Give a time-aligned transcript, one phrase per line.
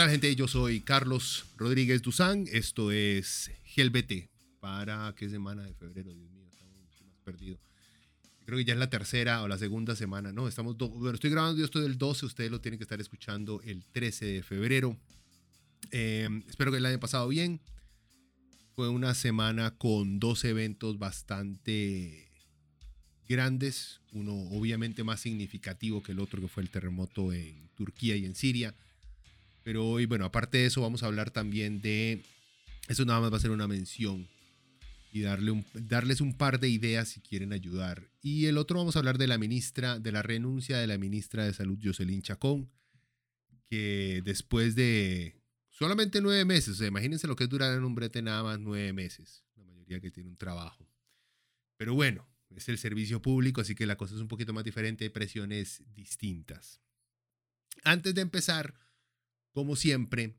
[0.00, 0.34] Tal gente?
[0.34, 2.46] Yo soy Carlos Rodríguez Duzán.
[2.50, 4.30] Esto es GLBT.
[4.58, 6.10] ¿Para qué semana de febrero?
[6.14, 7.58] Dios mío, estamos más.
[8.46, 10.32] Creo que ya es la tercera o la segunda semana.
[10.32, 10.78] No, estamos.
[10.78, 12.24] Bueno, estoy grabando esto del 12.
[12.24, 14.96] Ustedes lo tienen que estar escuchando el 13 de febrero.
[15.90, 17.60] Eh, espero que le haya pasado bien.
[18.76, 22.30] Fue una semana con dos eventos bastante
[23.28, 24.00] grandes.
[24.12, 28.34] Uno obviamente más significativo que el otro, que fue el terremoto en Turquía y en
[28.34, 28.74] Siria
[29.70, 32.24] pero hoy, bueno, aparte de eso, vamos a hablar también de.
[32.88, 34.28] Eso nada más va a ser una mención
[35.12, 38.10] y darle darles un par de ideas si quieren ayudar.
[38.20, 41.44] Y el otro vamos a hablar de la ministra, de la renuncia de la ministra
[41.44, 42.68] de Salud, Jocelyn Chacón,
[43.68, 47.94] que después de solamente nueve meses, o sea, imagínense lo que es durar en un
[47.94, 50.84] brete nada más nueve meses, la mayoría que tiene un trabajo.
[51.76, 52.26] Pero bueno,
[52.56, 55.84] es el servicio público, así que la cosa es un poquito más diferente, hay presiones
[55.94, 56.80] distintas.
[57.84, 58.74] Antes de empezar,
[59.52, 60.36] como siempre,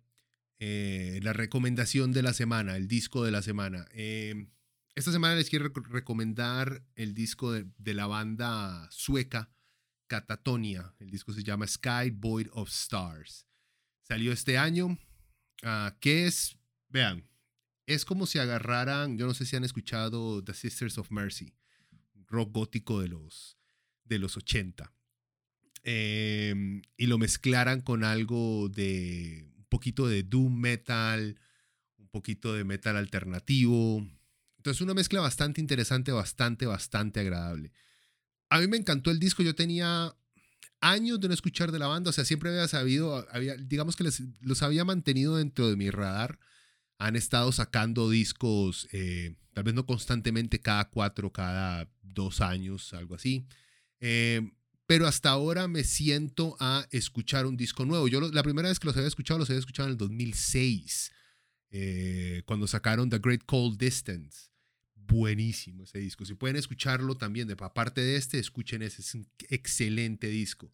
[0.60, 3.88] eh, la recomendación de la semana, el disco de la semana.
[3.94, 4.52] Em,
[4.94, 9.50] esta semana les quiero recomendar el disco de, la banda sueca
[10.08, 10.94] Catatonia.
[11.00, 13.48] El disco se llama Sky Void of Stars.
[14.04, 15.00] Salió este año.
[15.64, 16.58] Uh, ¿Qué es?
[16.90, 17.28] Vean,
[17.86, 21.54] es como si agarraran, yo no sé si han escuchado The Sisters of Mercy,
[22.28, 23.58] rock gótico de los,
[24.04, 24.94] de los 80.
[25.84, 31.40] Em, y lo mezclaran con algo de un poquito de doom metal,
[31.98, 34.06] un poquito de metal alternativo.
[34.58, 37.72] Entonces una mezcla bastante interesante, bastante, bastante agradable.
[38.50, 40.16] A mí me encantó el disco, yo tenía
[40.82, 44.08] años de no escuchar de la banda, o sea, siempre había sabido, había, digamos que
[44.42, 46.40] los había mantenido dentro de mi radar.
[47.00, 53.16] Han estado sacando discos, eh, tal vez no constantemente, cada cuatro, cada dos años, algo
[53.16, 53.48] así.
[54.00, 54.52] Eh,
[54.92, 58.10] pero hasta ahora me siento a escuchar un disco nuevo.
[58.10, 61.14] Yo la primera vez que los había escuchado, los había escuchado en el 2006,
[61.70, 64.50] eh, cuando sacaron The Great Cold Distance.
[64.94, 66.26] Buenísimo ese disco.
[66.26, 70.74] Si pueden escucharlo también, de aparte de este, escuchen ese, es un excelente disco.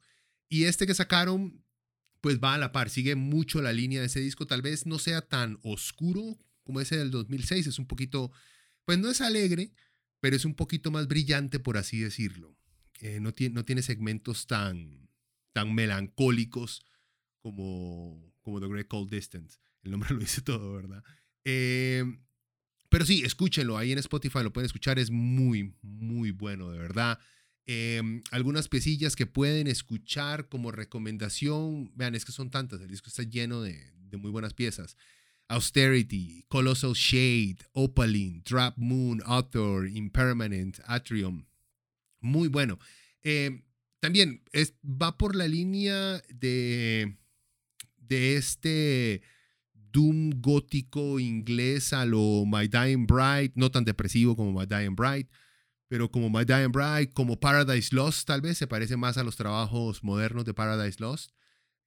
[0.50, 1.63] Y este que sacaron,
[2.19, 4.47] pues va a la par, sigue mucho la línea de ese disco.
[4.47, 8.31] Tal vez no sea tan oscuro como ese del 2006, es un poquito,
[8.83, 9.73] pues no es alegre,
[10.22, 12.56] pero es un poquito más brillante, por así decirlo.
[13.02, 15.09] Eh, no, tiene, no tiene segmentos tan,
[15.53, 16.85] tan melancólicos
[17.40, 19.59] como, como The Great Cold Distance.
[19.84, 21.03] El nombre lo dice todo, ¿verdad?
[21.46, 22.03] Eh,
[22.90, 27.19] pero sí, escúchenlo ahí en Spotify, lo pueden escuchar, es muy, muy bueno, de verdad.
[27.66, 33.09] Eh, algunas pesillas que pueden escuchar como recomendación, vean, es que son tantas, el disco
[33.09, 34.96] está lleno de, de muy buenas piezas.
[35.50, 41.46] Austerity, Colossal Shade, Opaline, Trap Moon, Author, Impermanent, Atrium,
[42.19, 42.79] muy bueno.
[43.23, 43.63] Eh,
[44.00, 47.17] también es, va por la línea de,
[47.97, 49.22] de este
[49.73, 55.27] Doom gótico inglés a lo My Dying Bride, no tan depresivo como My Dying Bride,
[55.88, 59.35] pero como My Dying Bride, como Paradise Lost, tal vez se parece más a los
[59.35, 61.31] trabajos modernos de Paradise Lost.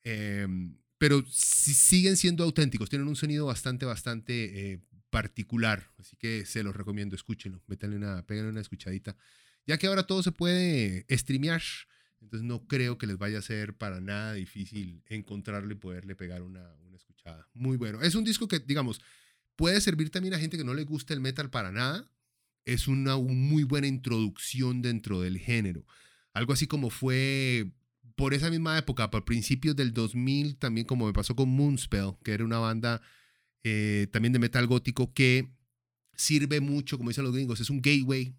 [0.02, 4.80] Em, pero siguen siendo auténticos, tienen un sonido bastante, bastante eh,
[5.10, 9.16] particular, así que se los recomiendo, escúchenlo, métanle una, péganle una escuchadita
[9.66, 11.62] ya que ahora todo se puede streamear.
[12.20, 16.42] Entonces no creo que les vaya a ser para nada difícil encontrarlo y poderle pegar
[16.42, 17.48] una, una escuchada.
[17.54, 18.02] Muy bueno.
[18.02, 19.00] Es un disco que, digamos,
[19.56, 22.10] puede servir también a gente que no le gusta el metal para nada.
[22.66, 25.86] Es una muy buena introducción dentro del género.
[26.34, 27.72] Algo así como fue
[28.16, 32.32] por esa misma época, por principios del 2000, también como me pasó con Moonspell, que
[32.32, 33.00] era una banda
[33.64, 35.48] eh, también de metal gótico que
[36.14, 38.36] sirve mucho, como dicen los gringos, es un gateway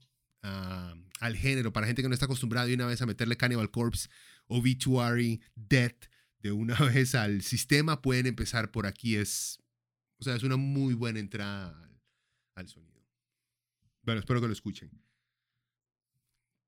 [1.21, 4.09] al género para gente que no está acostumbrada de una vez a meterle Cannibal Corpse,
[4.47, 6.07] Obituary, Death
[6.39, 9.15] de una vez al sistema, pueden empezar por aquí.
[9.15, 9.59] Es,
[10.17, 11.89] o sea, es una muy buena entrada
[12.55, 13.05] al, sonido.
[14.01, 14.89] Bueno, espero que lo escuchen.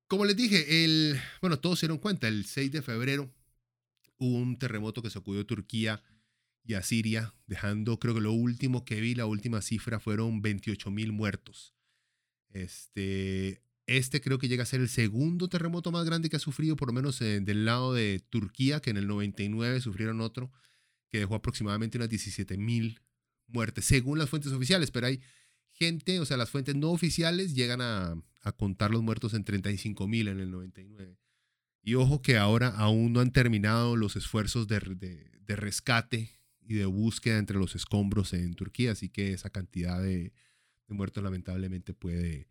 [0.08, 3.34] Como les dije, el, bueno, todos se dieron cuenta, el 6 de febrero
[4.18, 6.04] hubo un terremoto que sacudió Turquía
[6.64, 10.92] y a Siria, dejando, creo que lo último que vi, la última cifra fueron 28
[10.92, 11.74] mil muertos.
[12.50, 16.76] Este, este creo que llega a ser el segundo terremoto más grande que ha sufrido,
[16.76, 20.52] por lo menos eh, del lado de Turquía, que en el 99 sufrieron otro,
[21.10, 23.02] que dejó aproximadamente unas 17 mil
[23.48, 25.22] muertes, según las fuentes oficiales, pero hay
[25.72, 28.16] gente, o sea, las fuentes no oficiales llegan a,
[28.58, 31.18] contar los muertos en 35 mil en el 99.
[31.82, 34.80] Y ojo que ahora aún no han terminado los esfuerzos de,
[35.46, 36.30] de rescate
[36.68, 40.34] y de búsqueda entre los escombros en Turquía, así que esa cantidad de,
[40.88, 42.48] muertos lamentablemente puede,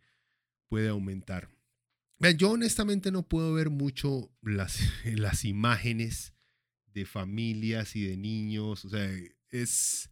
[0.73, 1.49] puede aumentar.
[2.35, 6.33] yo honestamente no puedo ver mucho las, las imágenes
[6.87, 9.07] de familias y de niños, o sea,
[9.51, 10.09] es...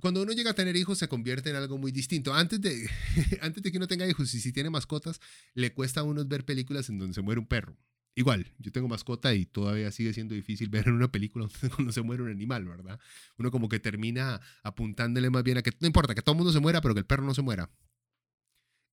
[0.00, 2.34] Cuando uno llega a tener hijos se convierte en algo muy distinto.
[2.34, 2.90] Antes de,
[3.42, 5.20] antes de que uno tenga hijos y si tiene mascotas,
[5.54, 7.78] le cuesta a uno ver películas en donde se muere un perro.
[8.16, 12.02] Igual, yo tengo mascota y todavía sigue siendo difícil ver en una película cuando se
[12.02, 12.98] muere un animal, ¿verdad?
[13.38, 16.52] Uno como que termina apuntándole más bien a que no importa que todo el mundo
[16.52, 17.70] se muera, pero que el perro no se muera.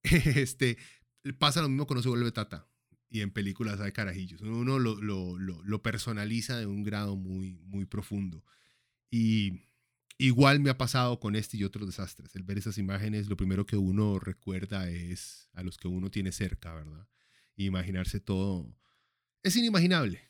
[0.36, 0.78] Este,
[1.38, 2.68] pasa lo mismo cuando se vuelve tata
[3.10, 4.42] y en películas hay carajillos.
[4.42, 8.44] Uno lo, lo, lo, personaliza de un grado muy, muy profundo.
[9.10, 9.62] Y
[10.18, 12.36] igual me ha pasado con este y otros desastres.
[12.36, 16.32] El ver esas imágenes, lo primero que uno recuerda es a los que uno tiene
[16.32, 17.08] cerca, ¿verdad?
[17.58, 18.76] imaginarse todo
[19.44, 20.22] es inimaginable,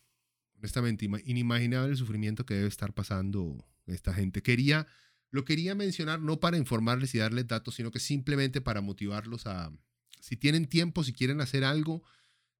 [0.57, 4.41] honestamente, inimaginable el sufrimiento que debe estar pasando esta gente.
[4.41, 4.88] Quería,
[5.31, 9.71] lo quería mencionar no para informarles y darles datos, sino que simplemente para motivarlos a,
[10.19, 12.03] si tienen tiempo, si quieren hacer algo,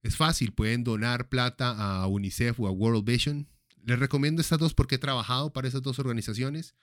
[0.02, 3.48] es fácil, pueden donar plata a UNICEF o a World Vision.
[3.84, 6.76] Les recomiendo estas dos porque he trabajado para esas dos organizaciones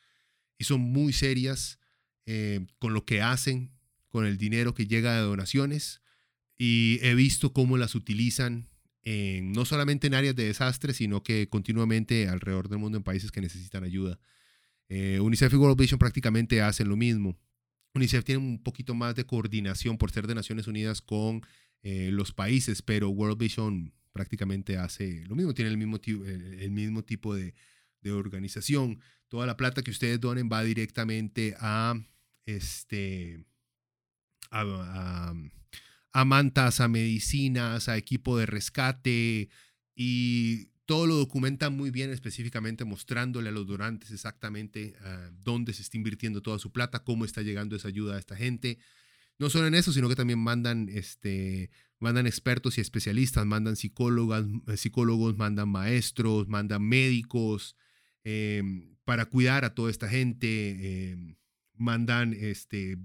[0.56, 1.78] y son muy serias
[2.26, 3.72] eh, con lo que hacen,
[4.08, 6.02] con el dinero que llega de donaciones
[6.56, 8.68] y he visto cómo las utilizan
[9.42, 13.40] no solamente en áreas de desastre, sino que continuamente alrededor del mundo en países que
[13.40, 14.20] necesitan ayuda.
[14.88, 17.38] Eh, UNICEF y World Vision prácticamente hacen lo mismo.
[17.94, 21.42] UNICEF tiene un poquito más de coordinación por ser de Naciones Unidas con
[21.82, 27.04] eh, los países, pero World Vision prácticamente hace lo mismo, tiene el mismo, el mismo
[27.04, 27.54] tipo de,
[28.10, 29.00] organización.
[29.28, 31.94] Toda la plata que ustedes donen va directamente a,
[32.46, 33.44] este,
[34.50, 35.34] a
[36.12, 39.48] a mantas, a medicinas, a equipo de rescate
[39.94, 45.82] y todo lo documenta muy bien específicamente mostrándole a los donantes exactamente ah, dónde se
[45.82, 48.78] está invirtiendo toda su plata, cómo está llegando esa ayuda a esta gente.
[49.38, 54.46] No solo en eso, sino que también mandan, este, mandan expertos y especialistas, mandan psicólogas,
[54.66, 57.76] eh, psicólogos, mandan maestros, mandan médicos
[58.24, 61.36] em, para cuidar a toda esta gente, em,
[61.74, 62.96] mandan este,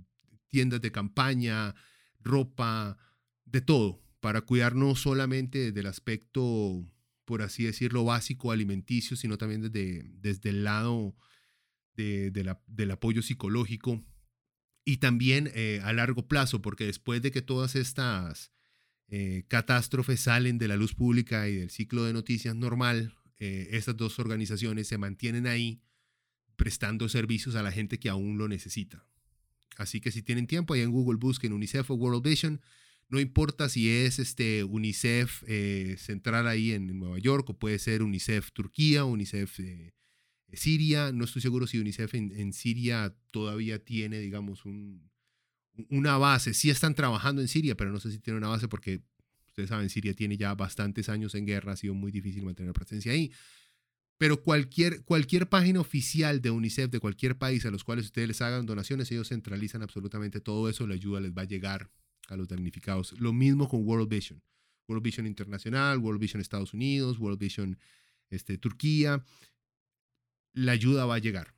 [0.48, 1.76] tiendas de campaña,
[2.22, 2.98] ropa,
[3.44, 6.86] de todo, para cuidar no solamente del aspecto,
[7.26, 11.16] por así decirlo, básico alimenticio, sino también desde, desde el lado
[11.96, 14.04] de, del apoyo psicológico
[14.86, 18.52] y también eh, a largo plazo, porque después de que todas estas
[19.08, 23.96] eh, catástrofes salen de la luz pública y del ciclo de noticias normal, eh, estas
[23.96, 25.82] dos organizaciones se mantienen ahí
[26.56, 29.06] prestando servicios a la gente que aún lo necesita.
[29.78, 32.62] Así que si tienen tiempo, ahí en Google busquen UNICEF o World Vision.
[33.14, 38.02] No importa si es este UNICEF eh, central ahí en Nueva York o puede ser
[38.02, 39.94] UNICEF Turquía, UNICEF eh,
[40.52, 41.12] Siria.
[41.12, 45.12] No estoy seguro si UNICEF en, Siria todavía tiene, digamos, un,
[45.90, 46.56] una base.
[46.56, 49.04] Sí están trabajando en Siria, pero no sé si tiene una base porque
[49.46, 53.12] ustedes saben, Siria tiene ya bastantes años en guerra, ha sido muy difícil mantener presencia
[53.12, 53.32] ahí.
[54.18, 58.42] Pero cualquier, cualquier página oficial de UNICEF de cualquier país a los cuales ustedes les
[58.42, 61.92] hagan donaciones, ellos centralizan absolutamente todo eso, la ayuda les va a llegar
[62.28, 63.20] a los damnificados.
[63.20, 64.42] Lo mismo con World Vision.
[64.88, 67.78] World Vision Internacional, World Vision Estados Unidos, World Vision
[68.30, 69.24] este, Turquía.
[70.54, 71.56] La ayuda va a llegar.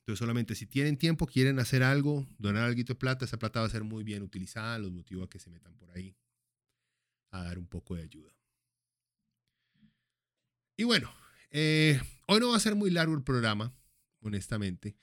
[0.00, 3.66] Entonces solamente si tienen tiempo, quieren hacer algo, donar algo de plata, esa plata va
[3.66, 6.16] a ser muy bien utilizada, los motivo a que se metan por ahí
[7.30, 8.32] a dar un poco de ayuda.
[10.76, 11.12] Y bueno,
[11.50, 13.74] eh, hoy no va a ser muy largo el programa,
[14.20, 14.96] honestamente,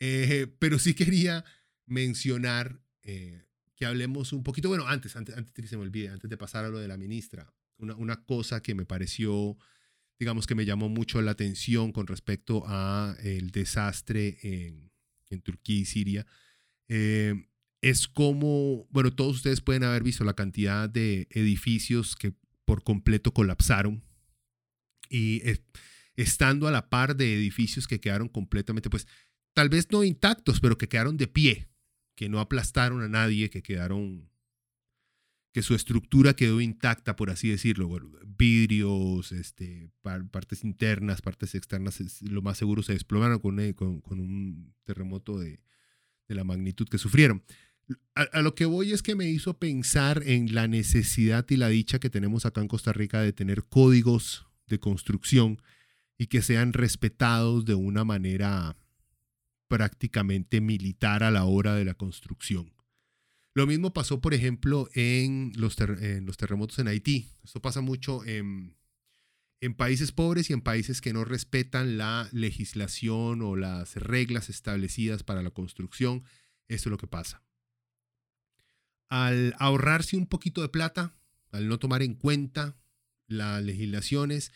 [0.00, 1.44] eh, pero sí quería
[1.86, 3.47] mencionar eh,
[3.78, 6.36] que hablemos un poquito, bueno, antes, antes, antes de que se me olvide, antes de
[6.36, 9.56] pasar a lo de la ministra, una, una cosa que me pareció,
[10.18, 14.90] digamos que me llamó mucho la atención con respecto a el desastre en,
[15.30, 16.26] en Turquía y Siria,
[16.88, 23.32] es como, bueno, todos ustedes pueden haber visto la cantidad de edificios que por completo
[23.32, 24.02] colapsaron
[25.08, 25.42] y
[26.16, 29.06] estando a la par de edificios que quedaron completamente, pues
[29.54, 31.68] tal vez no intactos, pero que quedaron de pie,
[32.18, 34.28] que no aplastaron a nadie, que quedaron,
[35.52, 37.88] que su estructura quedó intacta, por así decirlo.
[38.26, 44.74] vidrios, este, partes internas, partes externas, lo más seguro se desplomaron con, eh, con, un
[44.82, 45.60] terremoto de,
[46.26, 47.44] la magnitud que sufrieron.
[48.16, 52.00] A, lo que voy es que me hizo pensar en la necesidad y la dicha
[52.00, 55.62] que tenemos acá en Costa Rica de tener códigos de construcción
[56.18, 58.76] y que sean respetados de una manera
[59.68, 62.72] prácticamente militar a la hora de la construcción.
[63.54, 67.28] Lo mismo pasó, por ejemplo, en los, terremotos en Haití.
[67.42, 68.76] Esto pasa mucho en,
[69.60, 75.22] en países pobres y en países que no respetan la legislación o las reglas establecidas
[75.22, 76.22] para la construcción.
[76.68, 77.42] Esto es lo que pasa.
[79.08, 81.16] Al ahorrarse un poquito de plata,
[81.50, 82.76] al no tomar en cuenta
[83.26, 84.52] las legislaciones,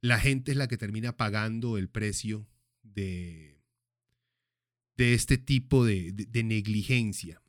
[0.00, 2.48] la gente es la que termina pagando el precio
[2.82, 3.59] de,
[5.00, 6.12] de este tipo de,
[6.44, 7.40] negligencia.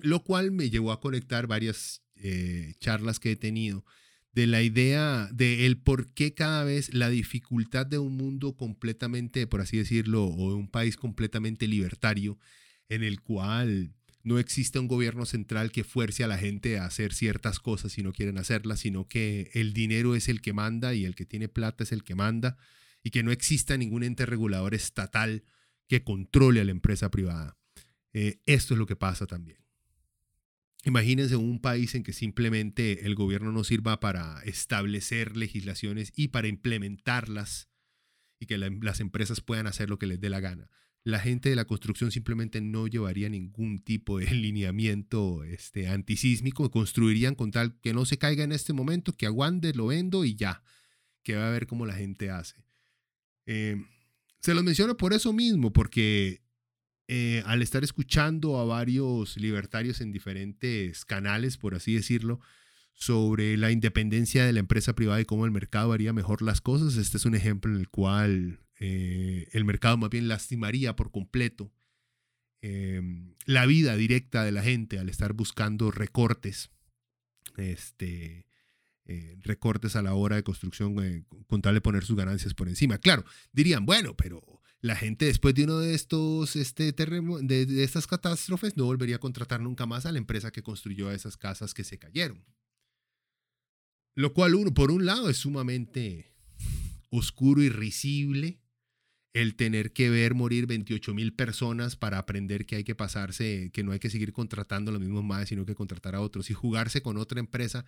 [0.00, 3.84] Lo cual me llevó a conectar varias eh, charlas que he tenido
[4.32, 9.48] de la idea de el por qué cada vez la dificultad de un mundo completamente,
[9.48, 12.38] por así decirlo, o de un país completamente libertario,
[12.88, 17.12] en el cual no existe un gobierno central que fuerce a la gente a hacer
[17.12, 21.04] ciertas cosas si no quieren hacerlas, sino que el dinero es el que manda y
[21.04, 22.58] el que tiene plata es el que manda,
[23.02, 25.42] y que no exista ningún ente regulador estatal
[25.90, 27.58] que controle a la empresa privada.
[28.12, 29.58] Eh, esto es lo que pasa también.
[30.84, 36.46] Imagínense un país en que simplemente el gobierno no sirva para establecer legislaciones y para
[36.46, 37.68] implementarlas
[38.38, 40.70] y que las empresas puedan hacer lo que les dé la gana.
[41.02, 47.34] La gente de la construcción simplemente no llevaría ningún tipo de lineamiento este, antisísmico, construirían
[47.34, 50.62] con tal que no se caiga en este momento, que aguante, lo vendo y ya,
[51.24, 52.64] que va a ver cómo la gente hace.
[53.46, 53.84] Eh,
[54.40, 56.42] se los menciono por eso mismo, porque
[57.08, 62.40] eh, al estar escuchando a varios libertarios en diferentes canales, por así decirlo,
[62.94, 66.96] sobre la independencia de la empresa privada y cómo el mercado haría mejor las cosas,
[66.96, 71.72] este es un ejemplo en el cual eh, el mercado más bien lastimaría por completo
[72.62, 76.70] em, la vida directa de la gente al estar buscando recortes,
[77.56, 78.46] este,
[79.12, 80.94] eh, recortes a la hora de construcción
[81.48, 82.98] con tal de poner sus ganancias por encima.
[82.98, 84.40] Claro, dirían, bueno, pero
[84.80, 89.18] la gente después de uno de estos este, de, de, estas catástrofes no volvería a
[89.18, 92.44] contratar nunca más a la empresa que construyó esas casas que se cayeron.
[94.14, 96.32] Lo cual, uno, por un lado, es sumamente
[97.10, 98.60] oscuro y risible
[99.32, 103.82] el tener que ver morir 28 mil personas para aprender que hay que pasarse, que
[103.82, 106.54] no hay que seguir contratando a los mismos más, sino que contratar a otros y
[106.54, 107.84] jugarse con otra empresa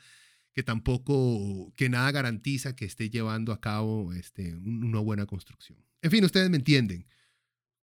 [0.52, 5.78] que tampoco, que nada garantiza que esté llevando a cabo este, una buena construcción.
[6.02, 7.06] En fin, ustedes me entienden,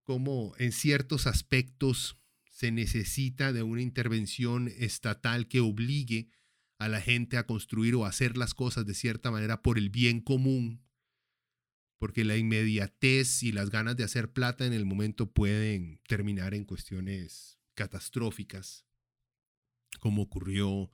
[0.03, 2.17] cómo en ciertos aspectos
[2.51, 6.29] se necesita de una intervención estatal que obligue
[6.77, 10.21] a la gente a construir o hacer las cosas de cierta manera por el bien
[10.21, 10.83] común,
[11.97, 16.65] porque la inmediatez y las ganas de hacer plata en el momento pueden terminar en
[16.65, 18.85] cuestiones catastróficas,
[19.99, 20.91] como ocurrió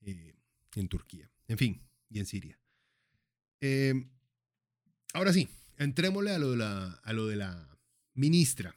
[0.00, 0.37] eh,
[0.74, 2.58] en Turquía, en fin, y en Siria.
[3.60, 3.94] Eh,
[5.12, 7.78] ahora sí, entrémosle a lo de la, a lo de la
[8.14, 8.76] ministra.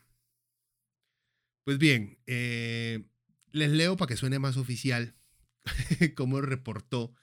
[1.63, 3.03] Pues bien, eh,
[3.51, 5.15] les leo para que suene más oficial
[6.15, 7.13] cómo reportó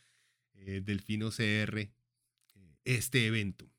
[0.55, 1.91] eh, Delfino CR
[2.85, 3.71] este evento.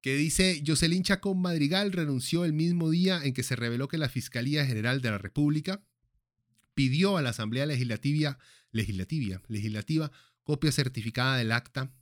[0.00, 4.08] Que dice, Jocelyn Chacón Madrigal renunció el mismo día en que se reveló que la
[4.08, 5.84] Fiscalía General de la República
[6.74, 8.38] pidió a la Asamblea Legislativa,
[8.70, 10.10] legislativa, legislativa
[10.42, 11.92] copia certificada del acta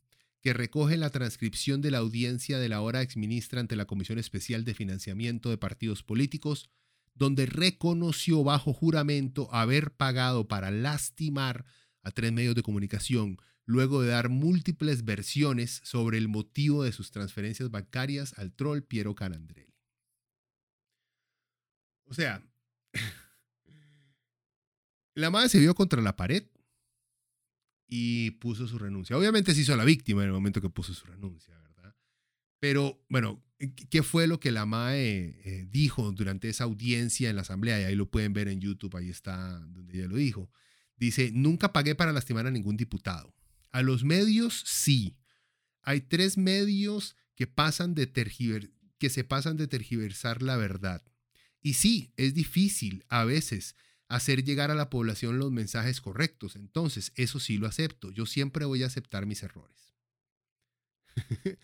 [0.40, 4.64] que recoge la transcripción de la audiencia de la hora exministra ante la Comisión Especial
[4.64, 6.70] de Financiamiento de Partidos Políticos,
[7.14, 11.64] donde reconoció bajo juramento haber pagado para lastimar
[12.02, 17.10] a tres medios de comunicación, luego de dar múltiples versiones sobre el motivo de sus
[17.10, 19.74] transferencias bancarias al troll Piero Canandrelli.
[22.04, 22.46] O sea,
[25.16, 26.44] La madre se vio contra la pared
[27.86, 29.16] y puso su renuncia.
[29.16, 31.94] Obviamente se hizo la víctima en el momento que puso su renuncia, ¿verdad?
[32.58, 33.44] Pero bueno,
[33.90, 37.80] ¿qué fue lo que la MAE eh, dijo durante esa audiencia en la asamblea?
[37.80, 40.50] Y ahí lo pueden ver en YouTube, ahí está donde ella lo dijo.
[40.96, 43.34] Dice, nunca pagué para lastimar a ningún diputado.
[43.70, 45.16] A los medios, sí.
[45.82, 47.46] Hay tres medios que,
[48.98, 51.02] que se pasan de tergiversar la verdad.
[51.60, 53.76] Y sí, es difícil a veces
[54.08, 56.56] hacer llegar a la población los mensajes correctos.
[56.56, 58.10] Entonces, eso sí lo acepto.
[58.10, 59.94] Yo siempre voy a aceptar mis errores.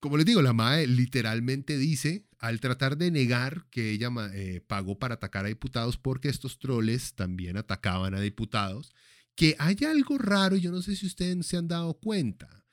[0.00, 4.98] como les digo, la MAE literalmente dice, al tratar de negar que ella eh, pagó
[4.98, 8.94] para atacar a diputados porque estos troles también atacaban a diputados,
[9.34, 12.64] que hay algo raro, yo no sé si ustedes se han dado cuenta,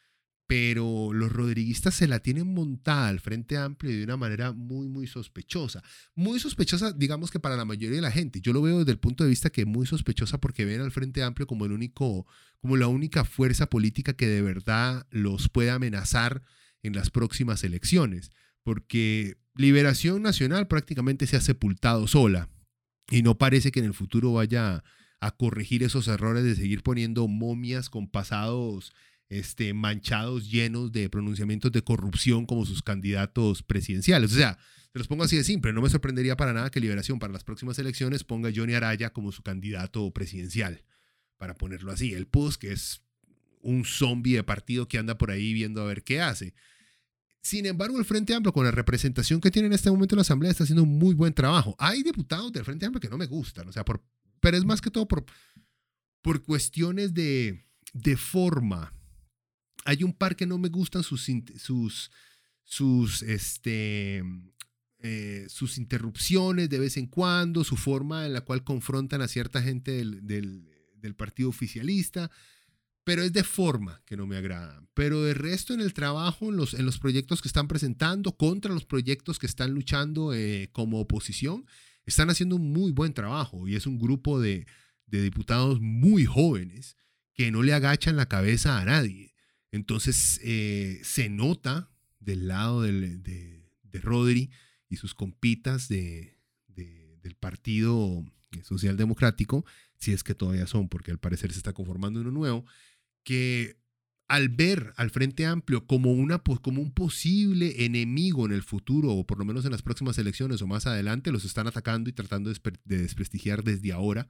[0.47, 5.05] pero los rodriguistas se la tienen montada al Frente Amplio de una manera muy, muy
[5.05, 5.83] sospechosa.
[6.15, 8.39] Muy sospechosa, digamos que para la mayoría de la gente.
[8.39, 11.21] Yo lo veo desde el punto de vista que muy sospechosa porque ven al Frente
[11.21, 12.25] Amplio como el único,
[12.61, 16.43] como la única fuerza política que de verdad los puede amenazar
[16.81, 18.31] en las próximas elecciones.
[18.63, 22.49] Porque Liberación Nacional prácticamente se ha sepultado sola
[23.11, 24.85] y no parece que en el futuro vaya
[25.19, 28.93] a corregir esos errores de seguir poniendo momias con pasados
[29.29, 34.31] este, manchados, llenos de pronunciamientos de corrupción como sus candidatos presidenciales.
[34.31, 34.57] O sea,
[34.93, 37.43] se los pongo así de simple, no me sorprendería para nada que Liberación para las
[37.43, 40.83] próximas elecciones ponga a Johnny Araya como su candidato presidencial,
[41.37, 42.13] para ponerlo así.
[42.13, 43.01] El PUS, que es
[43.61, 46.53] un zombie de partido que anda por ahí viendo a ver qué hace.
[47.41, 50.21] Sin embargo, el Frente Amplio, con la representación que tiene en este momento en la
[50.23, 51.75] Asamblea, está haciendo un muy buen trabajo.
[51.79, 54.03] Hay diputados del Frente Amplio que no me gustan, o sea, por,
[54.39, 55.25] pero es más que todo por,
[56.21, 58.96] por cuestiones de, de forma
[59.87, 62.11] hay un par que no me gustan sus, sus,
[62.65, 64.21] sus, este,
[64.99, 69.61] eh, sus interrupciones de vez en cuando, su forma en la cual confrontan a cierta
[69.61, 72.29] gente del, del, partido oficialista,
[73.05, 74.83] pero es de forma que no me agrada.
[74.93, 78.73] Pero de resto en el trabajo, en los, en los proyectos que están presentando, contra
[78.73, 81.65] los proyectos que están luchando eh, como oposición,
[82.05, 84.67] están haciendo un muy buen trabajo y es un grupo de,
[85.05, 86.97] de diputados muy jóvenes
[87.33, 89.36] que no le agachan la cabeza a nadie.
[89.71, 93.63] Entonces eh, se nota del lado de, de,
[93.99, 94.51] Rodri
[94.89, 98.23] y sus compitas de, del Partido
[98.63, 99.65] Social Democrático,
[99.97, 102.65] si es que todavía son, porque al parecer se está conformando uno nuevo,
[103.23, 103.79] que
[104.27, 109.25] al ver al Frente Amplio como, una, como un posible enemigo en el futuro, o
[109.25, 112.51] por lo menos en las próximas elecciones o más adelante, los están atacando y tratando
[112.51, 114.29] de desprestigiar desde ahora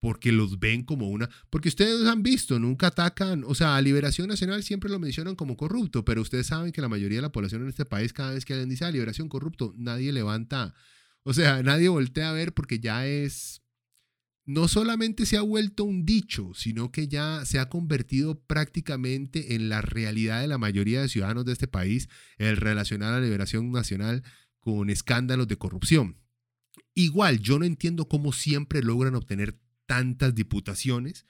[0.00, 4.28] porque los ven como una, porque ustedes han visto, nunca atacan, o sea, a Liberación
[4.28, 7.62] Nacional siempre lo mencionan como corrupto, pero ustedes saben que la mayoría de la población
[7.62, 10.74] en este país, cada vez que alguien dice, ah, Liberación corrupto, nadie levanta,
[11.22, 13.62] o sea, nadie voltea a ver porque ya es,
[14.46, 19.68] no solamente se ha vuelto un dicho, sino que ya se ha convertido prácticamente en
[19.68, 24.24] la realidad de la mayoría de ciudadanos de este país, el relacionar a Liberación Nacional
[24.60, 26.16] con escándalos de corrupción.
[26.94, 29.58] Igual, yo no entiendo cómo siempre logran obtener
[29.90, 31.26] tantas diputaciones.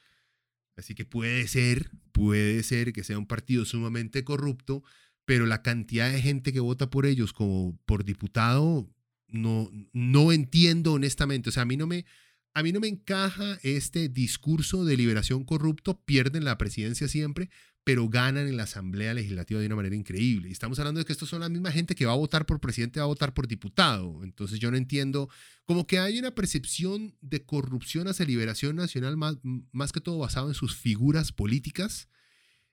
[0.76, 4.84] Así que puede ser, puede ser que sea un partido sumamente corrupto,
[5.24, 8.86] pero la cantidad de gente que vota por ellos como por diputado,
[9.28, 11.48] no, no entiendo honestamente.
[11.48, 12.04] O sea, a mí no me,
[12.52, 17.48] a mí no me encaja este discurso de liberación corrupto, pierden la presidencia siempre,
[17.84, 20.48] pero ganan en la Asamblea Legislativa de una manera increíble.
[20.48, 22.60] Y estamos hablando de que estos son la misma gente que va a votar por
[22.60, 24.22] presidente, va a votar por diputado.
[24.22, 25.28] Entonces yo no entiendo,
[25.64, 29.38] como que hay una percepción de corrupción hacia Liberación Nacional más,
[29.72, 32.08] más que todo basado en sus figuras políticas,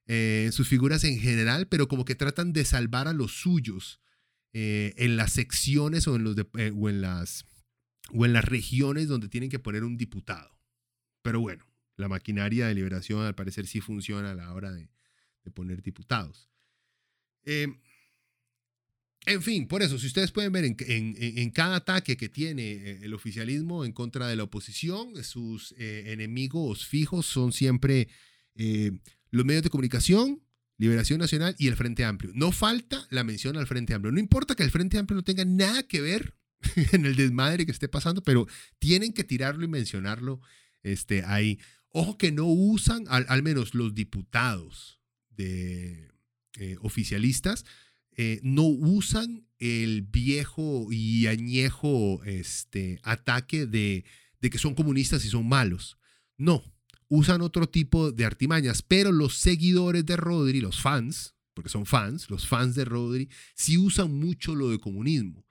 [0.08, 4.02] eh, en sus figuras en general, pero como que tratan de salvar a los suyos
[4.54, 7.46] eh, en las secciones o en, los eh, o, en las,
[8.14, 10.60] o en las regiones donde tienen que poner un diputado.
[11.22, 11.66] Pero bueno,
[11.96, 14.90] la maquinaria de liberación al parecer sí funciona a la hora de,
[15.48, 16.50] de poner diputados.
[17.46, 17.68] Eh,
[19.26, 23.14] en fin, por eso, si ustedes pueden ver en, cada ataque que tiene eh, el
[23.14, 28.10] oficialismo en contra de la oposición, sus eh, enemigos fijos son siempre
[29.30, 30.42] los medios de comunicación,
[30.80, 32.32] Liberación Nacional y el Frente Amplio.
[32.34, 34.12] No falta la mención al Frente Amplio.
[34.12, 36.36] No importa que el Frente Amplio no tenga nada que ver
[36.92, 38.48] en el desmadre que esté pasando, pero
[38.80, 40.42] tienen que tirarlo y mencionarlo
[40.82, 41.60] este, ahí.
[41.90, 44.97] Ojo que no usan, al menos los diputados,
[45.38, 46.12] de
[46.60, 47.64] eh, oficialistas
[48.18, 54.06] eh, no usan el viejo y añejo este, ataque de,
[54.42, 55.98] de que son comunistas y son malos.
[56.36, 56.64] No,
[57.10, 62.30] usan otro tipo de artimañas, pero los seguidores de Rodri, los fans, porque son fans,
[62.30, 65.46] los fans de Rodri, sí usan mucho lo de comunismo,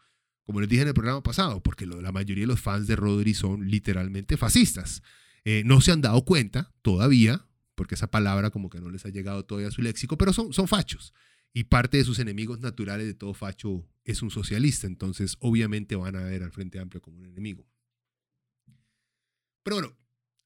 [0.44, 3.34] como les dije en el programa pasado, porque la mayoría de los fans de Rodri
[3.34, 5.02] son literalmente fascistas.
[5.44, 7.46] Eh, no se han dado cuenta todavía,
[7.76, 10.52] porque esa palabra como que no les ha llegado todavía a su léxico, pero son,
[10.52, 11.14] son fachos.
[11.52, 16.16] Y parte de sus enemigos naturales de todo facho es un socialista, entonces obviamente van
[16.16, 17.64] a ver al Frente Amplio como un enemigo.
[19.62, 19.96] Pero bueno,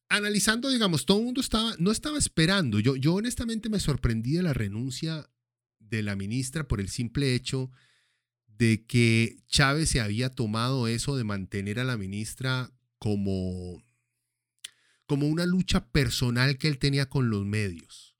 [0.09, 2.81] analizando, digamos, todo el mundo estaba, no estaba esperando.
[2.81, 5.31] Yo, yo honestamente me sorprendí de la renuncia
[5.79, 7.71] de la ministra por el simple hecho
[8.47, 13.83] de que Chávez se había tomado eso de mantener a la ministra como
[15.11, 18.15] como una lucha personal que él tenía con los medios.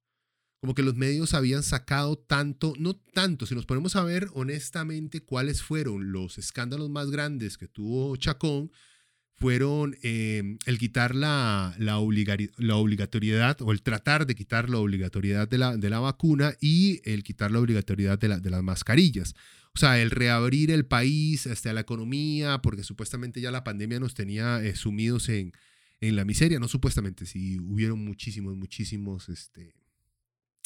[0.61, 5.21] como que los medios habían sacado tanto, no tanto, si nos ponemos a ver honestamente
[5.21, 8.73] cuáles fueron los escándalos más grandes que tuvo Chacón,
[9.37, 12.05] fueron eh, el quitar la, la,
[12.59, 17.01] la, obligatoriedad o el tratar de quitar la obligatoriedad de la, de la vacuna y
[17.05, 19.37] el quitar la obligatoriedad de, de, las mascarillas.
[19.77, 24.15] O sea, el reabrir el país hasta la economía, porque supuestamente ya la pandemia nos
[24.15, 25.53] tenía eh, sumidos en,
[26.01, 29.75] en, la miseria, no supuestamente, sí, hubieron muchísimos, muchísimos este,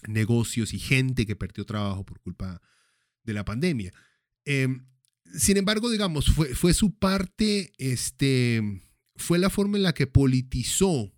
[0.07, 2.61] negocios y gente que perdió trabajo por culpa
[3.23, 3.93] de la pandemia.
[4.45, 4.87] Em,
[5.37, 8.83] sin embargo, digamos, fue, fue su parte, este,
[9.17, 11.13] fue la forma en la que politizó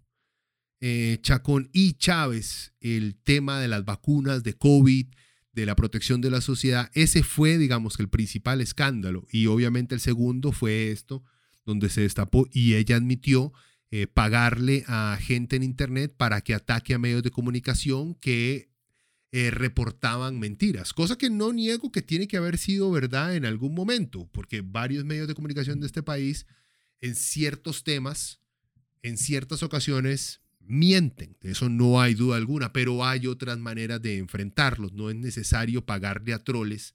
[0.80, 5.06] eh, Chacón y Chávez el tema de las vacunas de COVID,
[5.52, 6.90] de la protección de la sociedad.
[6.92, 9.26] Ese fue, digamos, el principal escándalo.
[9.30, 11.24] Y obviamente el segundo fue esto,
[11.64, 13.52] donde se destapó y ella admitió
[13.90, 18.68] eh, pagarle a gente en Internet para que ataque a medios de comunicación que
[19.32, 23.74] eh, reportaban mentiras, cosa que no niego que tiene que haber sido verdad en algún
[23.74, 26.46] momento, porque varios medios de comunicación de este país
[27.00, 28.40] en ciertos temas,
[29.02, 34.18] en ciertas ocasiones, mienten, de eso no hay duda alguna, pero hay otras maneras de
[34.18, 36.94] enfrentarlos, no es necesario pagarle a troles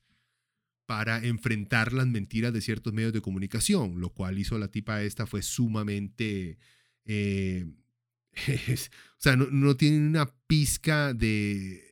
[0.85, 5.25] para enfrentar las mentiras de ciertos medios de comunicación, lo cual hizo la tipa esta
[5.25, 6.57] fue sumamente...
[7.05, 7.65] Eh,
[8.37, 11.91] o sea, no, no tiene una pizca de,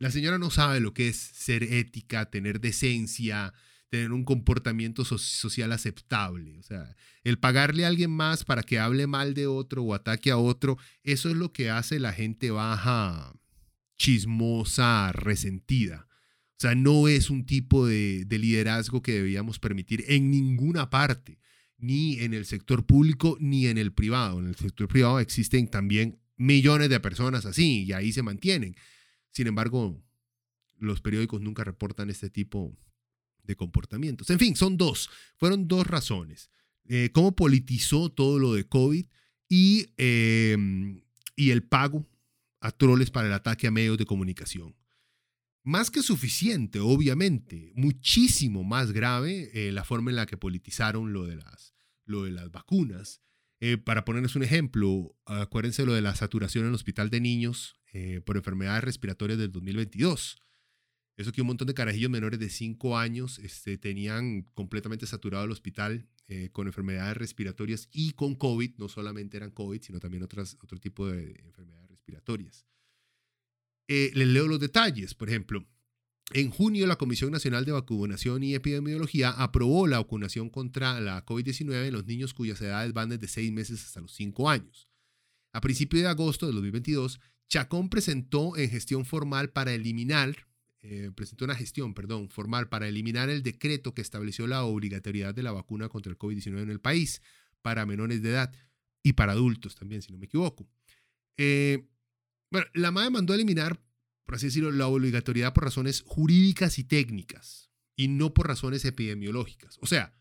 [0.00, 3.52] la señora no sabe lo que es ser ética, tener decencia,
[3.90, 6.58] tener un comportamiento social aceptable.
[6.58, 10.30] O sea, el pagarle a alguien más para que hable mal de otro o ataque
[10.30, 13.34] a otro, eso es lo que hace la gente baja,
[13.98, 16.06] chismosa, resentida.
[16.52, 21.39] O sea, no es un tipo de, de liderazgo que debíamos permitir en ninguna parte,
[21.80, 24.38] ni en el sector público ni en el privado.
[24.38, 28.76] En el sector privado existen también millones de personas así y ahí se mantienen.
[29.30, 30.02] Sin embargo,
[30.78, 32.76] los periódicos nunca reportan este tipo
[33.42, 34.30] de comportamientos.
[34.30, 35.10] En fin, son dos.
[35.36, 36.50] Fueron dos razones.
[36.88, 39.06] Eh, cómo politizó todo lo de COVID
[39.48, 41.02] y, em,
[41.36, 42.06] y el pago
[42.60, 44.74] a troles para el ataque a medios de comunicación.
[45.62, 51.26] Más que suficiente, obviamente, muchísimo más grave eh, la forma en la que politizaron lo
[51.26, 53.20] de las, lo de las vacunas.
[53.60, 57.74] Eh, para ponerles un ejemplo, acuérdense lo de la saturación en el hospital de niños
[57.92, 60.38] eh, por enfermedades respiratorias del 2022.
[61.16, 65.50] Eso que un montón de carajillos menores de 5 años este, tenían completamente saturado el
[65.50, 68.76] hospital eh, con enfermedades respiratorias y con COVID.
[68.78, 72.64] No solamente eran COVID, sino también otras, otro tipo de enfermedades respiratorias.
[73.92, 75.14] Eh, les leo los detalles.
[75.14, 75.66] Por ejemplo,
[76.32, 81.88] en junio la Comisión Nacional de Vacunación y Epidemiología aprobó la vacunación contra la COVID-19
[81.88, 84.88] en los niños cuyas edades van desde 6 meses hasta los 5 años.
[85.52, 90.46] A principios de agosto de 2022, Chacón presentó en gestión formal para eliminar,
[90.82, 95.42] eh, presentó una gestión, perdón, formal para eliminar el decreto que estableció la obligatoriedad de
[95.42, 97.22] la vacuna contra el COVID-19 en el país
[97.60, 98.52] para menores de edad
[99.02, 100.68] y para adultos también, si no me equivoco.
[101.36, 101.88] Eh,
[102.50, 103.80] bueno, la MAE mandó a eliminar,
[104.24, 109.78] por así decirlo, la obligatoriedad por razones jurídicas y técnicas y no por razones epidemiológicas.
[109.80, 110.16] O sea,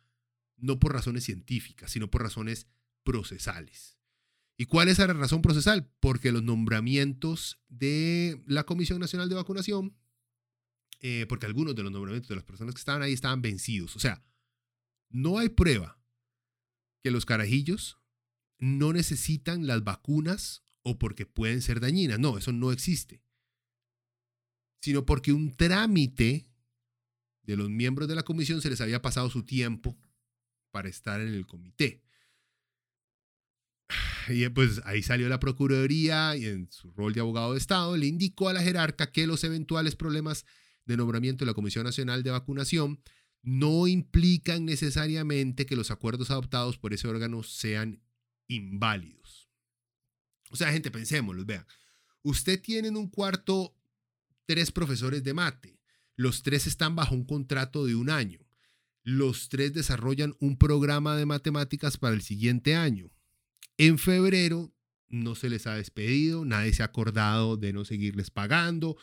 [0.57, 2.67] no por razones científicas, sino por razones
[3.03, 3.97] procesales.
[4.57, 5.89] ¿Y cuál es la razón procesal?
[6.01, 9.95] Porque los nombramientos de la Comisión Nacional de Vacunación,
[10.99, 13.95] eh, porque algunos de los nombramientos de las personas que estaban ahí estaban vencidos.
[13.95, 14.21] O sea,
[15.09, 16.01] no hay prueba
[17.01, 17.99] que los carajillos
[18.57, 22.19] no necesitan las vacunas o porque pueden ser dañinas.
[22.19, 23.21] No, eso no existe.
[24.81, 26.47] Sino porque un trámite
[27.43, 29.97] de los miembros de la comisión se les había pasado su tiempo
[30.71, 32.03] para estar en el comité.
[34.29, 38.05] Y pues ahí salió la Procuraduría y en su rol de abogado de Estado le
[38.05, 40.45] indicó a la jerarca que los eventuales problemas
[40.85, 43.01] de nombramiento de la Comisión Nacional de Vacunación
[43.41, 48.03] no implican necesariamente que los acuerdos adoptados por ese órgano sean
[48.47, 49.18] inválidos.
[50.49, 51.65] O sea, gente, pensémoslo, vean.
[52.21, 53.75] Usted tiene en un cuarto
[54.45, 55.79] tres profesores de mate.
[56.15, 58.39] Los tres están bajo un contrato de un año.
[59.03, 63.11] Los tres desarrollan un programa de matemáticas para el siguiente año.
[63.77, 64.73] En febrero
[65.07, 68.97] no se les ha despedido, nadie se ha acordado de no seguirles pagando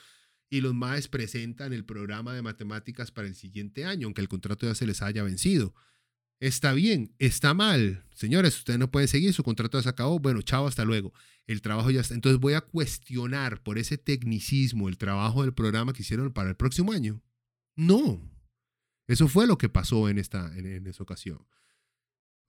[0.49, 4.67] y los MAES presentan el programa de matemáticas para el siguiente año, aunque el contrato
[4.67, 5.75] ya se les haya vencido.
[6.41, 8.05] Está bien, está mal.
[8.15, 10.19] Señores, ustedes no pueden seguir, su contrato se acabó.
[10.19, 11.13] Bueno, chao, hasta luego.
[11.47, 12.15] El trabajo ya está.
[12.15, 16.57] Entonces voy a cuestionar por ese tecnicismo el trabajo del programa que hicieron para el
[16.57, 17.23] próximo año.
[17.75, 18.21] No.
[19.07, 21.47] Eso fue lo que pasó en esta en esa ocasión.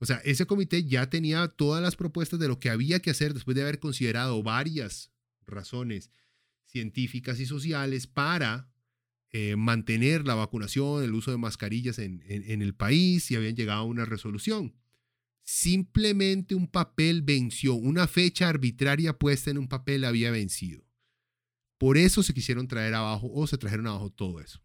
[0.00, 3.34] O sea, ese comité ya tenía todas las propuestas de lo que había que hacer
[3.34, 5.10] después de haber considerado varias
[5.46, 6.10] razones
[6.66, 8.70] científicas y sociales para
[9.32, 13.80] eh, mantener la vacunación, el uso de mascarillas en, en el país y habían llegado
[13.80, 14.74] a una resolución.
[15.44, 20.84] Simplemente un papel venció, una fecha arbitraria puesta en un papel había vencido.
[21.78, 24.62] Por eso se quisieron traer abajo o se trajeron abajo todo eso.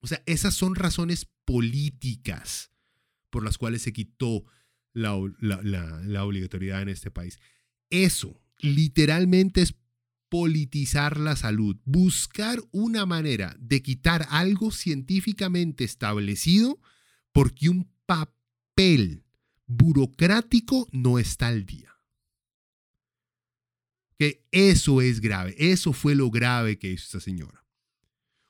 [0.00, 2.72] O sea, esas son razones políticas
[3.28, 4.44] por las cuales se quitó
[4.92, 7.38] la, obligatoriedad en este país.
[7.90, 9.74] Eso literalmente es
[10.30, 16.80] politizar la salud, buscar una manera de quitar algo científicamente establecido
[17.32, 19.24] porque un papel
[19.66, 21.94] burocrático no está al día.
[24.18, 27.66] Que eso es grave, eso fue lo grave que hizo esta señora.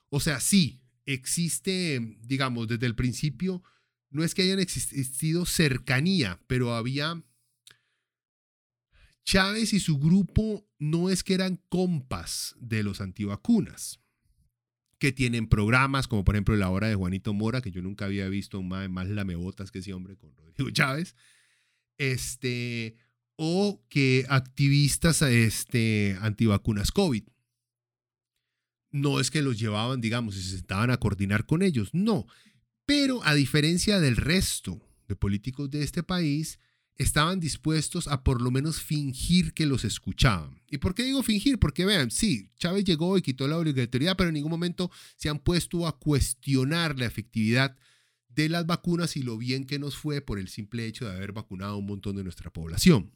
[0.09, 3.63] O sea, sí, existe, digamos, desde el principio,
[4.09, 7.23] no es que hayan existido cercanía, pero había...
[9.25, 13.99] Chávez y su grupo no es que eran compas de los antivacunas,
[14.97, 18.27] que tienen programas como por ejemplo la hora de Juanito Mora, que yo nunca había
[18.29, 21.15] visto más, más lamebotas que ese hombre con Rodrigo Chávez,
[21.97, 22.97] este,
[23.35, 27.23] o que activistas este, antivacunas COVID
[28.91, 32.27] no es que los llevaban, digamos, y se sentaban a coordinar con ellos, no.
[32.85, 36.59] Pero a diferencia del resto de políticos de este país,
[36.97, 40.61] estaban dispuestos a por lo menos fingir que los escuchaban.
[40.69, 41.59] ¿Y por qué digo fingir?
[41.59, 45.39] Porque vean, sí, Chávez llegó y quitó la obligatoriedad, pero en ningún momento se han
[45.39, 47.75] puesto a cuestionar la efectividad
[48.29, 51.31] de las vacunas y lo bien que nos fue por el simple hecho de haber
[51.31, 53.11] vacunado a un montón de nuestra población.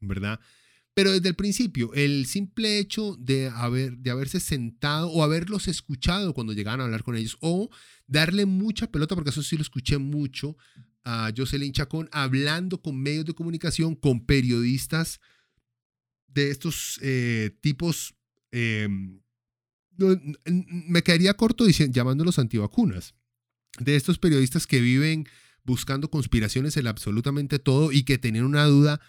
[0.00, 0.40] ¿Verdad?
[0.94, 6.32] Pero desde el principio, el simple hecho de, haber, de haberse sentado o haberlos escuchado
[6.32, 7.68] cuando llegaban a hablar con ellos o
[8.06, 10.56] darle mucha pelota, porque eso sí lo escuché mucho,
[11.08, 15.20] a Jocelyn Chacón hablando con medios de comunicación, con periodistas
[16.26, 18.16] de estos eh, tipos,
[18.50, 19.20] em,
[19.96, 23.14] me quedaría corto diciendo, llamándolos antivacunas,
[23.78, 25.28] de estos periodistas que viven
[25.62, 29.00] buscando conspiraciones en absolutamente todo y que tenían una duda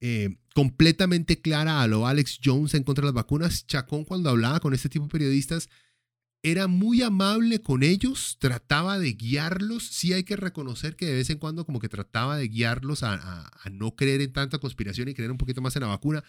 [0.00, 3.64] eh, completamente clara a lo Alex Jones en contra de las vacunas.
[3.68, 5.68] Chacón cuando hablaba con este tipo de periodistas
[6.42, 9.88] era muy amable con ellos, trataba de guiarlos.
[9.88, 13.50] Sí hay que reconocer que de vez en cuando como que trataba de guiarlos a,
[13.70, 16.22] no creer en tanta conspiración y creer un poquito más en la vacuna,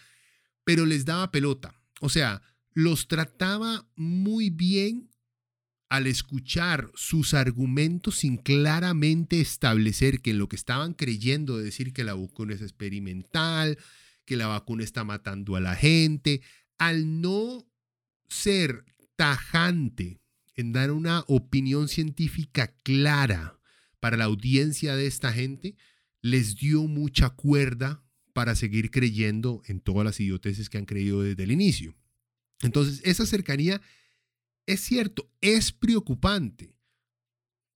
[0.64, 1.80] pero les daba pelota.
[2.00, 2.42] O sea,
[2.72, 5.10] los trataba muy bien
[5.88, 11.92] al escuchar sus argumentos sin claramente establecer que en lo que estaban creyendo de decir
[11.92, 13.78] que la vacuna es experimental,
[14.24, 16.42] que la vacuna está matando a la gente,
[16.78, 17.66] al no
[18.28, 18.84] ser
[19.20, 20.22] tajante
[20.56, 23.60] en dar una opinión científica clara
[24.00, 25.76] para la audiencia de esta gente,
[26.22, 28.02] les dio mucha cuerda
[28.32, 31.94] para seguir creyendo en todas las idioteces que han creído desde el inicio.
[32.62, 33.82] Entonces, esa cercanía
[34.64, 36.74] es cierto, es preocupante,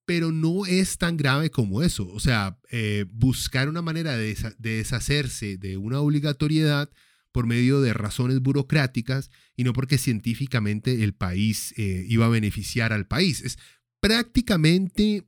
[0.06, 2.08] pero no es tan grave como eso.
[2.08, 6.90] O sea, eh, buscar una manera de, deshacerse de una obligatoriedad
[7.32, 12.92] por medio de razones burocráticas y no porque científicamente el país eh, iba a beneficiar
[12.92, 13.40] al país.
[13.42, 13.58] Es
[14.00, 15.26] prácticamente,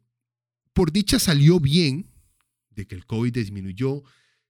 [0.73, 2.11] por dicha salió bien,
[2.71, 4.03] de que el COVID disminuyó,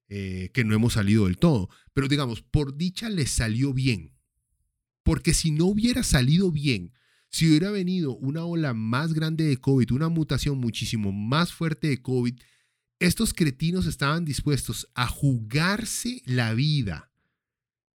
[0.09, 4.13] eh, que no hemos salido del todo, pero digamos, por dicha le salió bien.
[5.03, 6.93] Porque si no hubiera salido bien,
[7.29, 12.01] si hubiera venido una ola más grande de COVID, una mutación muchísimo más fuerte de
[12.01, 12.35] COVID,
[12.99, 17.11] estos cretinos estaban dispuestos a jugarse la vida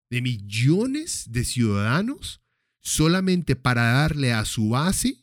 [0.10, 2.42] de millones de ciudadanos
[2.82, 5.20] solamente para darle a su base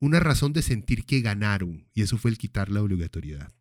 [0.00, 1.88] una razón de sentir que ganaron.
[1.94, 3.52] Y eso fue el quitar la obligatoriedad.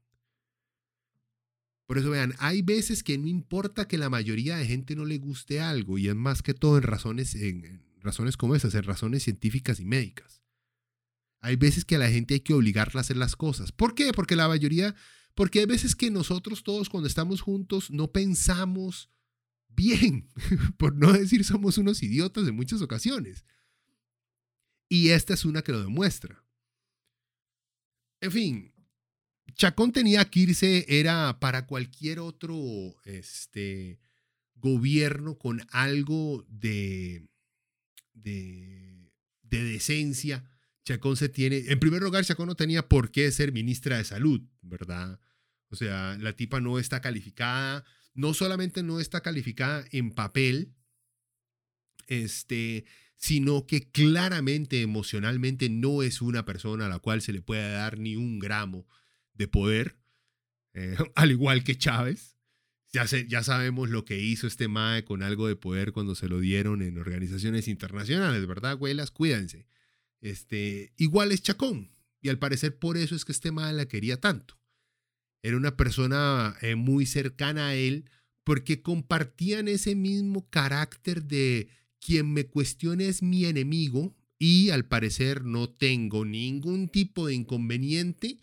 [1.88, 5.20] Por eso vean, hay veces que no importa que la mayoría de gente no le
[5.20, 9.24] guste algo, y es más que todo en razones, en, razones como esas, en razones
[9.24, 10.42] científicas y médicas.
[11.40, 13.72] Hay veces que a la gente hay que obligarla a hacer las cosas.
[13.72, 14.12] ¿Por qué?
[14.12, 14.96] Porque la mayoría,
[15.34, 19.10] porque hay veces que nosotros todos cuando estamos juntos no pensamos
[19.78, 20.28] bien,
[20.78, 23.46] por no decir somos unos idiotas en muchas ocasiones.
[24.90, 26.44] Y esta es una que lo demuestra.
[28.20, 28.74] En fin,
[29.54, 32.56] Chacón tenía que irse, era para cualquier otro
[33.06, 34.00] este,
[34.56, 37.28] gobierno con algo de,
[38.14, 39.12] de,
[39.44, 40.50] decencia.
[40.84, 44.42] Chacón se tiene, en primer lugar, Chacón no tenía por qué ser ministra de salud,
[44.62, 45.20] ¿verdad?
[45.70, 47.84] O sea, la tipa no está calificada,
[48.18, 50.74] no solamente no está calificada en papel,
[52.08, 57.70] este, sino que claramente emocionalmente no es una persona a la cual se le pueda
[57.70, 58.88] dar ni un gramo
[59.36, 60.00] de poder,
[60.74, 62.36] eh, al igual que Chávez.
[62.92, 66.40] Ya, ya sabemos lo que hizo este MAE con algo de poder cuando se lo
[66.40, 69.12] dieron en organizaciones internacionales, ¿verdad, abuelas?
[69.12, 69.68] Cuídense.
[70.22, 71.92] Este, igual es Chacón.
[72.22, 74.58] Y al parecer por eso es que este MAE la quería tanto.
[75.48, 78.10] Era una persona eh, muy cercana a él
[78.44, 81.70] porque compartían ese mismo carácter de
[82.02, 88.42] quien me cuestione es mi enemigo y al parecer no tengo ningún tipo de inconveniente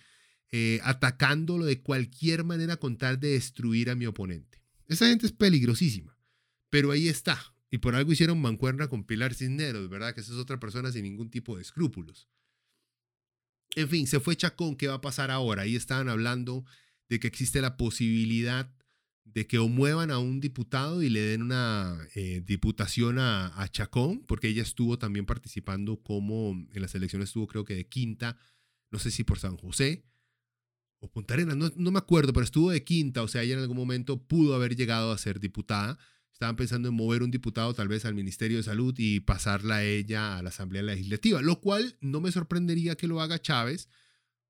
[0.51, 4.63] eh, atacándolo de cualquier manera con tal de destruir a mi oponente.
[4.87, 6.17] Esa gente es peligrosísima,
[6.71, 7.55] pero ahí está.
[7.71, 10.15] Y por algo hicieron mancuerna con Pilar Cisneros, ¿verdad?
[10.15, 12.31] Que esa es otra persona sin ningún tipo de escrúpulos.
[13.77, 15.65] En fin, se fue Chacón, ¿qué va a pasar ahora?
[15.65, 16.65] Ahí estaban hablando
[17.09, 18.73] de que existe la posibilidad
[19.25, 23.69] de que o muevan a un diputado y le den una eh, diputación a, a,
[23.69, 28.37] Chacón, porque ella estuvo también participando como en las elecciones estuvo creo que de quinta,
[28.91, 30.05] no sé si por San José,
[31.05, 33.77] o Punta Arenas, no, me acuerdo, pero estuvo de quinta, o sea, ella en algún
[33.77, 35.99] momento pudo haber llegado a ser diputada.
[36.33, 39.85] Estaban pensando en mover un diputado tal vez al Ministerio de Salud y pasarla a
[39.85, 43.89] ella a la Asamblea Legislativa, lo cual no me sorprendería que lo haga Chávez,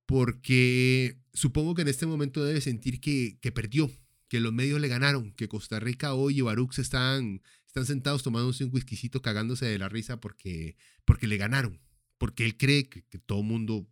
[0.06, 3.90] porque supongo que en este momento debe sentir que, que perdió,
[4.28, 8.64] que los medios le ganaron, que Costa Rica hoy y Baruch están, están sentados tomándose
[8.64, 11.80] un whiskycito cagándose de la risa porque, porque le ganaron,
[12.18, 13.88] porque él cree que, que todo mundo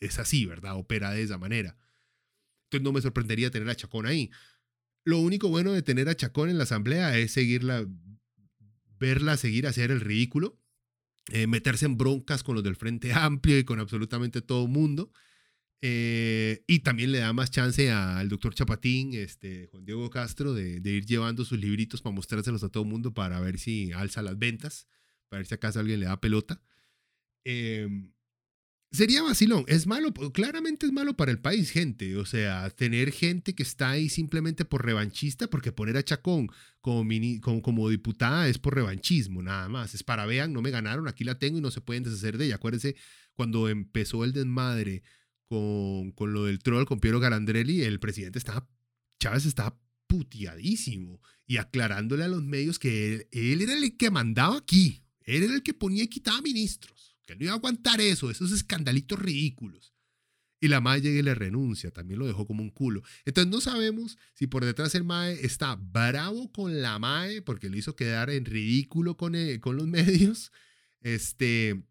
[0.00, 0.76] es así, ¿verdad?
[0.76, 1.76] Opera de esa manera
[2.80, 4.30] no me sorprendería tener a Chacón ahí.
[5.04, 7.86] Lo único bueno de tener a Chacón en la asamblea es seguirla,
[8.98, 10.60] verla seguir hacer el ridículo,
[11.32, 15.12] eh, meterse en broncas con los del Frente Amplio y con absolutamente todo mundo.
[15.86, 20.80] Eh, y también le da más chance al doctor Chapatín, este, Juan Diego Castro, de,
[20.82, 24.38] ir llevando sus libritos para mostrárselos a todo el mundo para ver si alza las
[24.38, 24.88] ventas,
[25.28, 26.62] para ver si acaso alguien le da pelota.
[27.44, 27.86] Eh,
[28.94, 29.64] Sería vacilón.
[29.66, 32.16] Es malo, claramente es malo para el país, gente.
[32.16, 36.48] O sea, tener gente que está ahí simplemente por revanchista, porque poner a Chacón
[36.80, 37.04] como,
[37.60, 39.94] como, diputada es por revanchismo, nada más.
[39.94, 42.46] Es para vean, no me ganaron, aquí la tengo y no se pueden deshacer de
[42.46, 42.54] ella.
[42.54, 42.94] Acuérdense
[43.34, 45.02] cuando empezó el desmadre
[45.46, 48.68] con, con lo del troll, con Piero Garandrelli, el presidente estaba,
[49.20, 54.56] Chávez estaba puteadísimo y aclarándole a los medios que él, él era el que mandaba
[54.56, 55.02] aquí.
[55.22, 58.52] Él era el que ponía y quitaba ministros que no iba a aguantar eso, esos
[58.52, 59.92] escandalitos ridículos.
[60.60, 63.02] Y la Mae llega y le renuncia, también lo dejó como un culo.
[63.26, 67.76] Entonces no sabemos si por detrás el Mae está bravo con la Mae porque lo
[67.76, 70.52] hizo quedar en ridículo con, eh, con los medios,
[71.00, 71.82] este,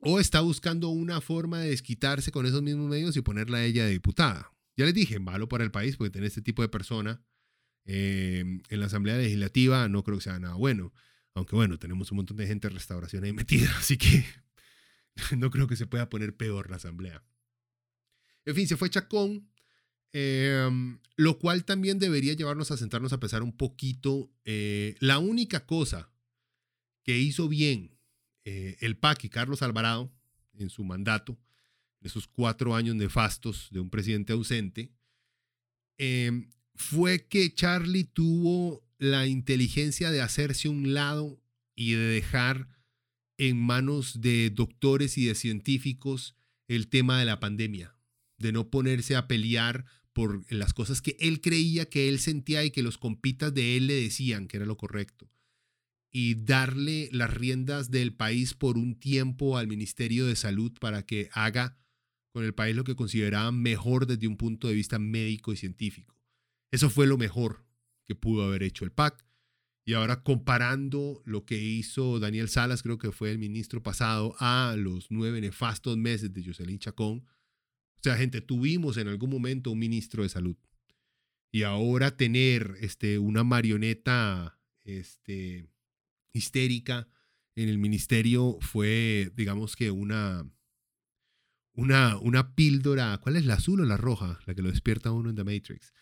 [0.00, 3.84] o está buscando una forma de desquitarse con esos mismos medios y ponerla a ella
[3.84, 4.52] de diputada.
[4.76, 7.22] Ya les dije, malo para el país porque tener este tipo de persona
[7.84, 10.92] eh, en la Asamblea Legislativa no creo que sea nada bueno.
[11.34, 14.24] Aunque bueno, tenemos un montón de gente de restauración ahí metida, así que
[15.36, 17.22] no creo que se pueda poner peor la asamblea.
[18.46, 19.50] En fin, se fue Chacón,
[20.12, 24.32] em, lo cual también debería llevarnos a sentarnos a pensar un poquito.
[24.44, 26.10] Eh, la única cosa
[27.04, 27.99] que hizo bien
[28.44, 30.12] eh, el PAC y Carlos Alvarado
[30.54, 31.38] en su mandato,
[32.00, 34.92] esos cuatro años nefastos de un presidente ausente,
[35.98, 41.42] em, fue que Charlie tuvo la inteligencia de hacerse un lado
[41.74, 42.68] y de dejar
[43.38, 46.36] en manos de doctores y de científicos
[46.68, 47.96] el tema de la pandemia,
[48.38, 52.70] de no ponerse a pelear por las cosas que él creía, que él sentía y
[52.70, 55.30] que los compitas de él le decían que era lo correcto.
[56.12, 61.28] Y darle las riendas del país por un tiempo al Ministerio de Salud para que
[61.32, 61.78] haga
[62.32, 66.16] con el país lo que consideraban mejor desde un punto de vista médico y científico.
[66.70, 67.64] Eso fue lo mejor
[68.06, 69.24] que pudo haber hecho el PAC.
[69.84, 74.74] Y ahora comparando lo que hizo Daniel Salas, creo que fue el ministro pasado, a
[74.76, 77.26] los nueve nefastos meses de Jocelyn Chacón.
[77.96, 80.56] O sea, gente, tuvimos en algún momento un ministro de salud.
[81.52, 85.66] Y ahora tener este, una marioneta este,
[86.32, 87.08] histérica
[87.54, 90.48] en el ministerio fue, digamos que una,
[91.74, 93.18] una, una píldora.
[93.18, 94.40] ¿Cuál es la azul o la roja?
[94.46, 95.92] La que lo despierta uno en The Matrix.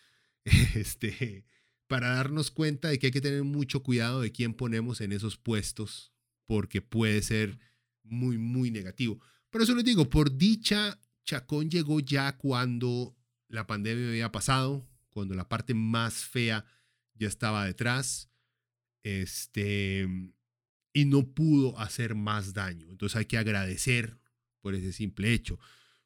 [0.75, 1.45] Este,
[1.87, 5.37] para darnos cuenta de que hay que tener mucho cuidado de quién ponemos en esos
[5.37, 6.13] puestos,
[6.45, 7.59] porque puede ser
[8.03, 9.19] muy, muy negativo.
[9.49, 13.15] Pero eso les digo, por dicha, Chacón llegó ya cuando
[13.47, 16.65] la pandemia había pasado, cuando la parte más fea
[17.15, 18.28] ya estaba detrás,
[19.03, 20.07] este,
[20.93, 22.87] y no pudo hacer más daño.
[22.89, 24.19] Entonces hay que agradecer
[24.61, 25.59] por ese simple hecho.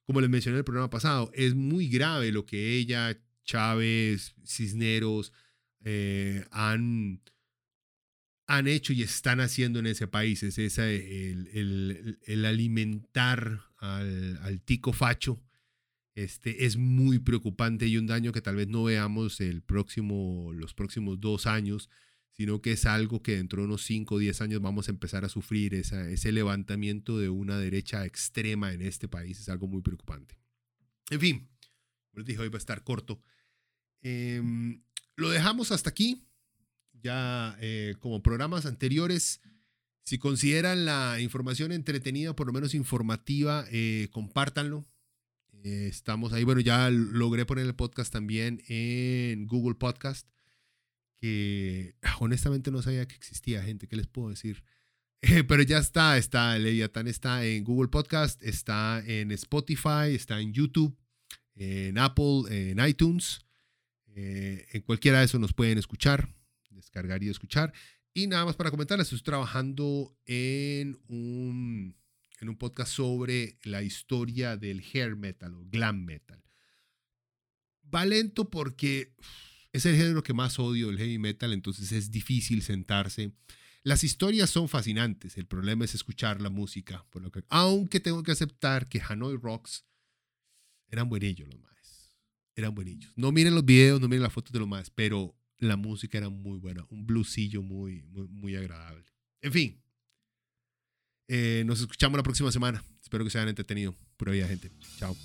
[0.04, 5.32] Como les mencioné en el programa pasado, es muy grave lo que ella, Chávez, Cisneros,
[5.86, 7.22] eh, han,
[8.48, 10.44] han hecho y están haciendo en ese país.
[10.44, 15.42] Es esa, el, el, alimentar al, al, tico facho
[16.16, 20.74] Este es muy preocupante y un daño que tal vez no veamos el próximo, los
[20.74, 21.90] próximos dos años,
[22.34, 25.24] sino que es algo que dentro de unos 5 o 10 años vamos a empezar
[25.24, 25.74] a sufrir.
[25.76, 30.38] ese levantamiento de una derecha extrema en este país es algo muy preocupante.
[31.10, 31.48] En fin,
[32.10, 33.22] como les dije, hoy va a estar corto.
[34.02, 34.84] Em,
[35.16, 36.28] lo dejamos hasta aquí.
[37.02, 39.42] Ya eh, como programas anteriores,
[40.04, 44.86] si consideran la información entretenida, por lo menos informativa, eh, compártanlo.
[45.64, 46.44] Eh, estamos ahí.
[46.44, 50.33] Bueno, ya logré poner el podcast también en Google Podcast.
[52.02, 53.88] Ah, honestamente no sabía que existía gente.
[53.88, 54.64] ¿Qué les puedo decir?
[55.48, 60.98] pero ya está, está, Leviatán está en Google Podcast, está en Spotify, está en YouTube,
[61.56, 63.46] en Apple, en iTunes.
[64.16, 66.30] Eh, en cualquiera de esos nos pueden escuchar,
[66.70, 67.74] descargar y escuchar.
[68.14, 71.96] Y nada más para comentarles, estoy trabajando en un,
[72.42, 76.44] en un podcast sobre la historia del hair metal o glam metal.
[77.94, 79.16] Va lento porque
[79.74, 83.34] es el género que más odio, el heavy metal, entonces es difícil sentarse.
[83.82, 88.24] Las historias son fascinantes, el problema es escuchar la música, por lo que, aunque tengo
[88.24, 89.86] que aceptar que Hanoi Rocks
[90.88, 92.16] eran buenillos los más,
[92.56, 93.12] eran buenillos.
[93.18, 96.30] No miren los videos, no miren las fotos de los más, pero la música era
[96.30, 99.04] muy buena, un bluesillo muy, muy, agradable.
[99.42, 99.84] En fin,
[101.28, 102.84] eh, nos escuchamos la próxima semana.
[103.02, 103.96] Espero que se hayan entretenido.
[104.18, 104.72] Pura vida, gente.
[104.98, 105.18] Chao.